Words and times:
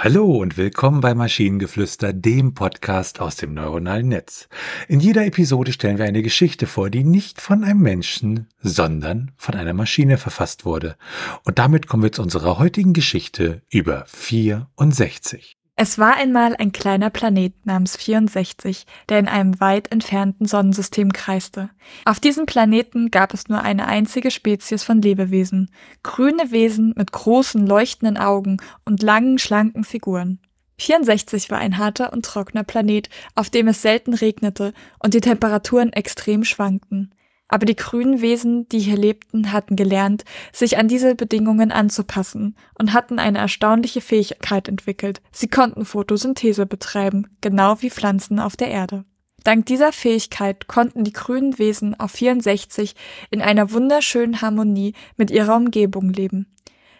Hallo 0.00 0.36
und 0.36 0.56
willkommen 0.56 1.00
bei 1.00 1.12
Maschinengeflüster, 1.12 2.12
dem 2.12 2.54
Podcast 2.54 3.20
aus 3.20 3.34
dem 3.34 3.52
neuronalen 3.52 4.06
Netz. 4.06 4.48
In 4.86 5.00
jeder 5.00 5.26
Episode 5.26 5.72
stellen 5.72 5.98
wir 5.98 6.04
eine 6.04 6.22
Geschichte 6.22 6.68
vor, 6.68 6.88
die 6.88 7.02
nicht 7.02 7.40
von 7.40 7.64
einem 7.64 7.80
Menschen, 7.80 8.46
sondern 8.60 9.32
von 9.36 9.56
einer 9.56 9.72
Maschine 9.72 10.16
verfasst 10.16 10.64
wurde. 10.64 10.94
Und 11.42 11.58
damit 11.58 11.88
kommen 11.88 12.04
wir 12.04 12.12
zu 12.12 12.22
unserer 12.22 12.60
heutigen 12.60 12.92
Geschichte 12.92 13.62
über 13.70 14.04
64. 14.06 15.57
Es 15.80 15.96
war 15.96 16.16
einmal 16.16 16.56
ein 16.56 16.72
kleiner 16.72 17.08
Planet 17.08 17.54
namens 17.64 17.96
64, 17.96 18.84
der 19.08 19.20
in 19.20 19.28
einem 19.28 19.60
weit 19.60 19.92
entfernten 19.92 20.44
Sonnensystem 20.44 21.12
kreiste. 21.12 21.70
Auf 22.04 22.18
diesem 22.18 22.46
Planeten 22.46 23.12
gab 23.12 23.32
es 23.32 23.48
nur 23.48 23.62
eine 23.62 23.86
einzige 23.86 24.32
Spezies 24.32 24.82
von 24.82 25.00
Lebewesen, 25.00 25.70
grüne 26.02 26.50
Wesen 26.50 26.94
mit 26.96 27.12
großen 27.12 27.64
leuchtenden 27.64 28.16
Augen 28.16 28.56
und 28.84 29.04
langen, 29.04 29.38
schlanken 29.38 29.84
Figuren. 29.84 30.40
64 30.80 31.48
war 31.52 31.58
ein 31.58 31.78
harter 31.78 32.12
und 32.12 32.24
trockener 32.24 32.64
Planet, 32.64 33.08
auf 33.36 33.48
dem 33.48 33.68
es 33.68 33.80
selten 33.80 34.14
regnete 34.14 34.74
und 34.98 35.14
die 35.14 35.20
Temperaturen 35.20 35.92
extrem 35.92 36.42
schwankten. 36.42 37.14
Aber 37.48 37.64
die 37.64 37.76
grünen 37.76 38.20
Wesen, 38.20 38.68
die 38.68 38.78
hier 38.78 38.96
lebten, 38.96 39.52
hatten 39.52 39.74
gelernt, 39.74 40.24
sich 40.52 40.76
an 40.78 40.86
diese 40.86 41.14
Bedingungen 41.14 41.72
anzupassen 41.72 42.56
und 42.78 42.92
hatten 42.92 43.18
eine 43.18 43.38
erstaunliche 43.38 44.02
Fähigkeit 44.02 44.68
entwickelt. 44.68 45.22
Sie 45.32 45.48
konnten 45.48 45.84
Photosynthese 45.84 46.66
betreiben, 46.66 47.26
genau 47.40 47.80
wie 47.80 47.90
Pflanzen 47.90 48.38
auf 48.38 48.56
der 48.56 48.68
Erde. 48.68 49.04
Dank 49.44 49.66
dieser 49.66 49.92
Fähigkeit 49.92 50.68
konnten 50.68 51.04
die 51.04 51.12
grünen 51.12 51.58
Wesen 51.58 51.98
auf 51.98 52.10
64 52.10 52.94
in 53.30 53.40
einer 53.40 53.72
wunderschönen 53.72 54.42
Harmonie 54.42 54.94
mit 55.16 55.30
ihrer 55.30 55.56
Umgebung 55.56 56.12
leben. 56.12 56.46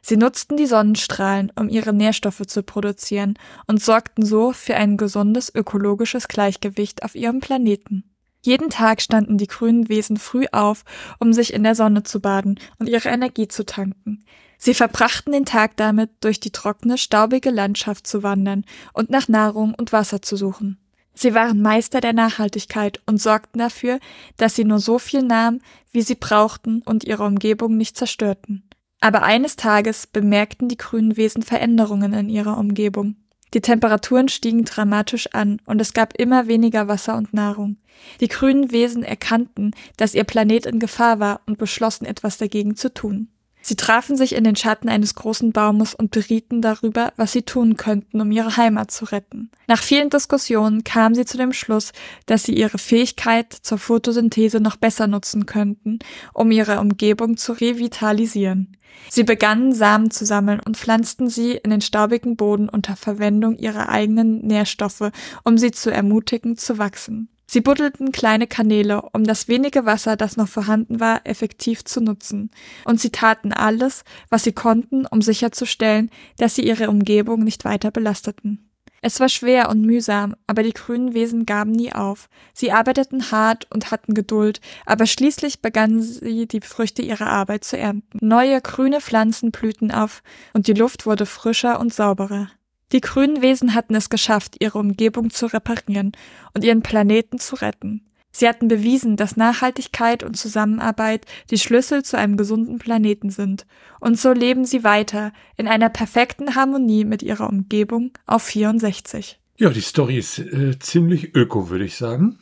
Sie 0.00 0.16
nutzten 0.16 0.56
die 0.56 0.66
Sonnenstrahlen, 0.66 1.50
um 1.58 1.68
ihre 1.68 1.92
Nährstoffe 1.92 2.46
zu 2.46 2.62
produzieren 2.62 3.34
und 3.66 3.82
sorgten 3.82 4.24
so 4.24 4.52
für 4.52 4.76
ein 4.76 4.96
gesundes 4.96 5.52
ökologisches 5.52 6.28
Gleichgewicht 6.28 7.02
auf 7.02 7.16
ihrem 7.16 7.40
Planeten. 7.40 8.04
Jeden 8.46 8.70
Tag 8.70 9.02
standen 9.02 9.38
die 9.38 9.48
grünen 9.48 9.88
Wesen 9.88 10.18
früh 10.18 10.46
auf, 10.52 10.84
um 11.18 11.32
sich 11.32 11.52
in 11.52 11.64
der 11.64 11.74
Sonne 11.74 12.04
zu 12.04 12.20
baden 12.20 12.60
und 12.78 12.88
ihre 12.88 13.08
Energie 13.08 13.48
zu 13.48 13.66
tanken. 13.66 14.24
Sie 14.56 14.72
verbrachten 14.72 15.32
den 15.32 15.44
Tag 15.44 15.76
damit, 15.76 16.10
durch 16.20 16.38
die 16.38 16.52
trockene, 16.52 16.96
staubige 16.96 17.50
Landschaft 17.50 18.06
zu 18.06 18.22
wandern 18.22 18.64
und 18.92 19.10
nach 19.10 19.26
Nahrung 19.26 19.74
und 19.74 19.92
Wasser 19.92 20.22
zu 20.22 20.36
suchen. 20.36 20.78
Sie 21.12 21.34
waren 21.34 21.60
Meister 21.60 22.00
der 22.00 22.12
Nachhaltigkeit 22.12 23.02
und 23.04 23.20
sorgten 23.20 23.58
dafür, 23.58 23.98
dass 24.36 24.54
sie 24.54 24.64
nur 24.64 24.78
so 24.78 25.00
viel 25.00 25.22
nahmen, 25.22 25.60
wie 25.90 26.02
sie 26.02 26.14
brauchten 26.14 26.82
und 26.82 27.02
ihre 27.02 27.24
Umgebung 27.24 27.76
nicht 27.76 27.96
zerstörten. 27.96 28.62
Aber 29.00 29.24
eines 29.24 29.56
Tages 29.56 30.06
bemerkten 30.06 30.68
die 30.68 30.76
grünen 30.76 31.16
Wesen 31.16 31.42
Veränderungen 31.42 32.12
in 32.12 32.28
ihrer 32.28 32.58
Umgebung. 32.58 33.16
Die 33.56 33.62
Temperaturen 33.62 34.28
stiegen 34.28 34.66
dramatisch 34.66 35.28
an 35.32 35.62
und 35.64 35.80
es 35.80 35.94
gab 35.94 36.12
immer 36.18 36.46
weniger 36.46 36.88
Wasser 36.88 37.16
und 37.16 37.32
Nahrung. 37.32 37.78
Die 38.20 38.28
grünen 38.28 38.70
Wesen 38.70 39.02
erkannten, 39.02 39.70
dass 39.96 40.14
ihr 40.14 40.24
Planet 40.24 40.66
in 40.66 40.78
Gefahr 40.78 41.20
war 41.20 41.40
und 41.46 41.56
beschlossen, 41.56 42.04
etwas 42.04 42.36
dagegen 42.36 42.76
zu 42.76 42.92
tun. 42.92 43.28
Sie 43.66 43.74
trafen 43.74 44.16
sich 44.16 44.36
in 44.36 44.44
den 44.44 44.54
Schatten 44.54 44.88
eines 44.88 45.16
großen 45.16 45.50
Baumes 45.50 45.92
und 45.92 46.12
berieten 46.12 46.62
darüber, 46.62 47.12
was 47.16 47.32
sie 47.32 47.42
tun 47.42 47.76
könnten, 47.76 48.20
um 48.20 48.30
ihre 48.30 48.56
Heimat 48.56 48.92
zu 48.92 49.06
retten. 49.06 49.50
Nach 49.66 49.82
vielen 49.82 50.08
Diskussionen 50.08 50.84
kamen 50.84 51.16
sie 51.16 51.24
zu 51.24 51.36
dem 51.36 51.52
Schluss, 51.52 51.90
dass 52.26 52.44
sie 52.44 52.56
ihre 52.56 52.78
Fähigkeit 52.78 53.52
zur 53.52 53.78
Photosynthese 53.78 54.60
noch 54.60 54.76
besser 54.76 55.08
nutzen 55.08 55.46
könnten, 55.46 55.98
um 56.32 56.52
ihre 56.52 56.78
Umgebung 56.78 57.36
zu 57.38 57.54
revitalisieren. 57.54 58.76
Sie 59.10 59.24
begannen 59.24 59.72
Samen 59.72 60.12
zu 60.12 60.24
sammeln 60.24 60.60
und 60.60 60.76
pflanzten 60.76 61.28
sie 61.28 61.56
in 61.56 61.70
den 61.70 61.80
staubigen 61.80 62.36
Boden 62.36 62.68
unter 62.68 62.94
Verwendung 62.94 63.56
ihrer 63.56 63.88
eigenen 63.88 64.46
Nährstoffe, 64.46 65.10
um 65.42 65.58
sie 65.58 65.72
zu 65.72 65.90
ermutigen 65.90 66.56
zu 66.56 66.78
wachsen. 66.78 67.30
Sie 67.46 67.60
buddelten 67.60 68.10
kleine 68.10 68.46
Kanäle, 68.46 69.02
um 69.12 69.24
das 69.24 69.46
wenige 69.46 69.86
Wasser, 69.86 70.16
das 70.16 70.36
noch 70.36 70.48
vorhanden 70.48 70.98
war, 70.98 71.20
effektiv 71.24 71.84
zu 71.84 72.00
nutzen. 72.00 72.50
Und 72.84 73.00
sie 73.00 73.10
taten 73.10 73.52
alles, 73.52 74.04
was 74.28 74.44
sie 74.44 74.52
konnten, 74.52 75.06
um 75.06 75.22
sicherzustellen, 75.22 76.10
dass 76.38 76.56
sie 76.56 76.66
ihre 76.66 76.90
Umgebung 76.90 77.44
nicht 77.44 77.64
weiter 77.64 77.90
belasteten. 77.90 78.66
Es 79.02 79.20
war 79.20 79.28
schwer 79.28 79.68
und 79.68 79.82
mühsam, 79.82 80.34
aber 80.48 80.64
die 80.64 80.72
grünen 80.72 81.14
Wesen 81.14 81.46
gaben 81.46 81.70
nie 81.70 81.92
auf. 81.92 82.28
Sie 82.52 82.72
arbeiteten 82.72 83.30
hart 83.30 83.68
und 83.72 83.92
hatten 83.92 84.14
Geduld, 84.14 84.60
aber 84.84 85.06
schließlich 85.06 85.62
begannen 85.62 86.02
sie 86.02 86.48
die 86.48 86.60
Früchte 86.60 87.02
ihrer 87.02 87.28
Arbeit 87.28 87.62
zu 87.62 87.78
ernten. 87.78 88.18
Neue 88.20 88.60
grüne 88.60 89.00
Pflanzen 89.00 89.52
blühten 89.52 89.92
auf 89.92 90.24
und 90.54 90.66
die 90.66 90.72
Luft 90.72 91.06
wurde 91.06 91.26
frischer 91.26 91.78
und 91.78 91.94
sauberer. 91.94 92.50
Die 92.92 93.00
grünen 93.00 93.42
Wesen 93.42 93.74
hatten 93.74 93.94
es 93.94 94.10
geschafft, 94.10 94.56
ihre 94.60 94.78
Umgebung 94.78 95.30
zu 95.30 95.46
reparieren 95.46 96.12
und 96.54 96.64
ihren 96.64 96.82
Planeten 96.82 97.38
zu 97.38 97.56
retten. 97.56 98.06
Sie 98.30 98.46
hatten 98.46 98.68
bewiesen, 98.68 99.16
dass 99.16 99.38
Nachhaltigkeit 99.38 100.22
und 100.22 100.36
Zusammenarbeit 100.36 101.24
die 101.50 101.58
Schlüssel 101.58 102.04
zu 102.04 102.18
einem 102.18 102.36
gesunden 102.36 102.78
Planeten 102.78 103.30
sind. 103.30 103.66
Und 103.98 104.20
so 104.20 104.32
leben 104.32 104.66
sie 104.66 104.84
weiter 104.84 105.32
in 105.56 105.66
einer 105.66 105.88
perfekten 105.88 106.54
Harmonie 106.54 107.06
mit 107.06 107.22
ihrer 107.22 107.48
Umgebung 107.48 108.12
auf 108.26 108.42
64. 108.42 109.40
Ja, 109.56 109.70
die 109.70 109.80
Story 109.80 110.18
ist 110.18 110.38
äh, 110.38 110.78
ziemlich 110.78 111.34
öko, 111.34 111.70
würde 111.70 111.86
ich 111.86 111.96
sagen. 111.96 112.38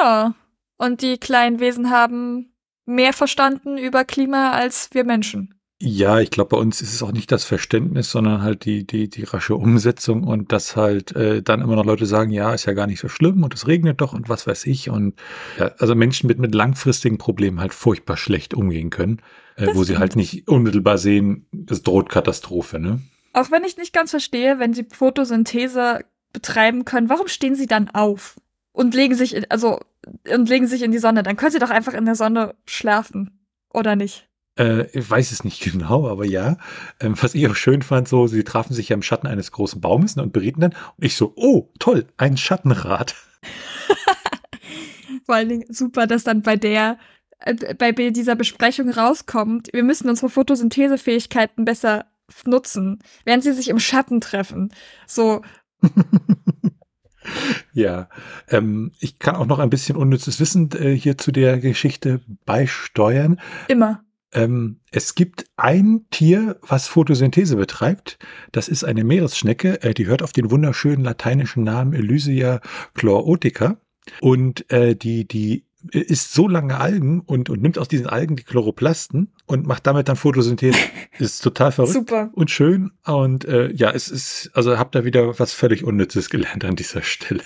Ja, 0.00 0.34
und 0.78 1.00
die 1.00 1.16
kleinen 1.16 1.60
Wesen 1.60 1.90
haben 1.90 2.52
mehr 2.84 3.12
verstanden 3.12 3.78
über 3.78 4.04
Klima 4.04 4.50
als 4.50 4.90
wir 4.92 5.04
Menschen. 5.04 5.54
Ja, 5.82 6.20
ich 6.20 6.30
glaube, 6.30 6.50
bei 6.50 6.56
uns 6.58 6.82
ist 6.82 6.92
es 6.92 7.02
auch 7.02 7.12
nicht 7.12 7.32
das 7.32 7.44
Verständnis, 7.44 8.10
sondern 8.10 8.42
halt 8.42 8.66
die, 8.66 8.86
die, 8.86 9.08
die 9.08 9.24
rasche 9.24 9.54
Umsetzung 9.54 10.24
und 10.24 10.52
dass 10.52 10.76
halt 10.76 11.16
äh, 11.16 11.42
dann 11.42 11.62
immer 11.62 11.74
noch 11.74 11.86
Leute 11.86 12.04
sagen, 12.04 12.30
ja, 12.30 12.52
ist 12.52 12.66
ja 12.66 12.74
gar 12.74 12.86
nicht 12.86 13.00
so 13.00 13.08
schlimm 13.08 13.42
und 13.42 13.54
es 13.54 13.66
regnet 13.66 14.02
doch 14.02 14.12
und 14.12 14.28
was 14.28 14.46
weiß 14.46 14.66
ich. 14.66 14.90
Und 14.90 15.14
ja, 15.58 15.70
also 15.78 15.94
Menschen 15.94 16.26
mit, 16.26 16.38
mit 16.38 16.54
langfristigen 16.54 17.16
Problemen 17.16 17.60
halt 17.60 17.72
furchtbar 17.72 18.18
schlecht 18.18 18.52
umgehen 18.52 18.90
können, 18.90 19.22
äh, 19.56 19.68
wo 19.72 19.82
sie 19.82 19.96
halt 19.96 20.16
nicht 20.16 20.48
unmittelbar 20.48 20.98
sehen, 20.98 21.46
es 21.70 21.82
droht 21.82 22.10
Katastrophe, 22.10 22.78
ne? 22.78 23.00
Auch 23.32 23.50
wenn 23.50 23.64
ich 23.64 23.78
nicht 23.78 23.94
ganz 23.94 24.10
verstehe, 24.10 24.58
wenn 24.58 24.74
sie 24.74 24.84
Photosynthese 24.84 26.00
betreiben 26.34 26.84
können, 26.84 27.08
warum 27.08 27.28
stehen 27.28 27.54
sie 27.54 27.66
dann 27.66 27.88
auf 27.88 28.38
und 28.72 28.94
legen 28.94 29.14
sich 29.14 29.34
in, 29.34 29.46
also 29.48 29.80
und 30.30 30.48
legen 30.48 30.66
sich 30.66 30.82
in 30.82 30.92
die 30.92 30.98
Sonne? 30.98 31.22
Dann 31.22 31.36
können 31.36 31.52
sie 31.52 31.58
doch 31.58 31.70
einfach 31.70 31.94
in 31.94 32.04
der 32.04 32.16
Sonne 32.16 32.54
schlafen, 32.66 33.40
oder 33.72 33.96
nicht? 33.96 34.29
Äh, 34.58 34.86
ich 34.96 35.08
weiß 35.08 35.32
es 35.32 35.44
nicht 35.44 35.60
genau, 35.72 36.08
aber 36.08 36.24
ja. 36.24 36.56
Ähm, 37.00 37.14
was 37.20 37.34
ich 37.34 37.46
auch 37.48 37.54
schön 37.54 37.82
fand, 37.82 38.08
so, 38.08 38.26
sie 38.26 38.44
trafen 38.44 38.74
sich 38.74 38.88
ja 38.90 38.94
im 38.94 39.02
Schatten 39.02 39.26
eines 39.26 39.52
großen 39.52 39.80
Baumes 39.80 40.16
ne, 40.16 40.22
und 40.22 40.32
berieten 40.32 40.60
dann. 40.60 40.74
Und 40.96 41.04
ich 41.04 41.16
so, 41.16 41.32
oh, 41.36 41.70
toll, 41.78 42.06
ein 42.16 42.36
Schattenrad. 42.36 43.14
Vor 45.24 45.34
allen 45.34 45.48
Dingen 45.48 45.72
super, 45.72 46.06
dass 46.06 46.24
dann 46.24 46.42
bei 46.42 46.56
der, 46.56 46.98
äh, 47.40 47.74
bei 47.74 47.92
dieser 47.92 48.36
Besprechung 48.36 48.90
rauskommt, 48.90 49.68
wir 49.72 49.84
müssen 49.84 50.08
unsere 50.08 50.28
Photosynthesefähigkeiten 50.28 51.64
besser 51.64 52.06
nutzen, 52.44 53.00
während 53.24 53.42
sie 53.42 53.52
sich 53.52 53.68
im 53.68 53.78
Schatten 53.78 54.20
treffen. 54.20 54.72
So. 55.06 55.42
ja, 57.72 58.08
ähm, 58.48 58.92
ich 59.00 59.18
kann 59.18 59.36
auch 59.36 59.46
noch 59.46 59.58
ein 59.58 59.70
bisschen 59.70 59.96
unnützes 59.96 60.40
Wissen 60.40 60.70
äh, 60.72 60.94
hier 60.94 61.18
zu 61.18 61.32
der 61.32 61.58
Geschichte 61.58 62.20
beisteuern. 62.44 63.40
Immer. 63.68 64.04
Ähm, 64.32 64.80
es 64.90 65.14
gibt 65.14 65.46
ein 65.56 66.06
Tier, 66.10 66.58
was 66.62 66.86
Photosynthese 66.88 67.56
betreibt. 67.56 68.18
Das 68.52 68.68
ist 68.68 68.84
eine 68.84 69.04
Meeresschnecke. 69.04 69.82
Äh, 69.82 69.94
die 69.94 70.06
hört 70.06 70.22
auf 70.22 70.32
den 70.32 70.50
wunderschönen 70.50 71.04
lateinischen 71.04 71.64
Namen 71.64 71.92
Elysia 71.92 72.60
chlorotica. 72.94 73.80
Und 74.20 74.70
äh, 74.70 74.94
die, 74.94 75.26
die 75.26 75.66
isst 75.92 76.32
so 76.32 76.46
lange 76.46 76.78
Algen 76.78 77.20
und, 77.20 77.48
und 77.48 77.62
nimmt 77.62 77.78
aus 77.78 77.88
diesen 77.88 78.06
Algen 78.06 78.36
die 78.36 78.44
Chloroplasten 78.44 79.32
und 79.46 79.66
macht 79.66 79.86
damit 79.86 80.08
dann 80.08 80.16
Photosynthese. 80.16 80.78
ist 81.18 81.42
total 81.42 81.72
verrückt 81.72 81.94
Super. 81.94 82.30
und 82.32 82.50
schön. 82.50 82.92
Und 83.04 83.44
äh, 83.46 83.70
ja, 83.72 83.90
es 83.90 84.08
ist, 84.08 84.50
also 84.54 84.78
habt 84.78 84.94
da 84.94 85.04
wieder 85.04 85.38
was 85.38 85.52
völlig 85.52 85.84
Unnützes 85.84 86.28
gelernt 86.30 86.64
an 86.64 86.76
dieser 86.76 87.02
Stelle. 87.02 87.42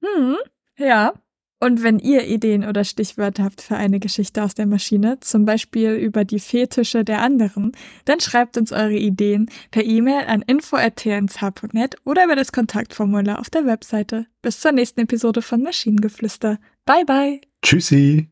Hm, 0.00 0.36
ja. 0.78 1.14
Und 1.62 1.84
wenn 1.84 2.00
ihr 2.00 2.26
Ideen 2.26 2.64
oder 2.64 2.82
Stichwörter 2.82 3.44
habt 3.44 3.60
für 3.60 3.76
eine 3.76 4.00
Geschichte 4.00 4.42
aus 4.42 4.54
der 4.54 4.66
Maschine, 4.66 5.20
zum 5.20 5.44
Beispiel 5.44 5.92
über 5.92 6.24
die 6.24 6.40
Fetische 6.40 7.04
der 7.04 7.22
anderen, 7.22 7.70
dann 8.04 8.18
schreibt 8.18 8.58
uns 8.58 8.72
eure 8.72 8.96
Ideen 8.96 9.48
per 9.70 9.84
E-Mail 9.84 10.26
an 10.26 10.42
info.tnsh.net 10.42 11.94
oder 12.04 12.24
über 12.24 12.34
das 12.34 12.50
Kontaktformular 12.50 13.38
auf 13.38 13.48
der 13.48 13.64
Webseite. 13.64 14.26
Bis 14.42 14.58
zur 14.58 14.72
nächsten 14.72 15.02
Episode 15.02 15.40
von 15.40 15.62
Maschinengeflüster. 15.62 16.58
Bye 16.84 17.04
bye. 17.04 17.40
Tschüssi. 17.62 18.31